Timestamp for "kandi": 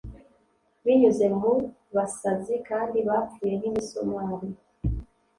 2.69-2.97